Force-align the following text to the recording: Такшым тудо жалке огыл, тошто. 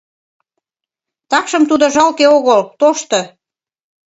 Такшым 1.29 1.63
тудо 1.69 1.85
жалке 1.95 2.25
огыл, 2.37 2.61
тошто. 2.79 3.19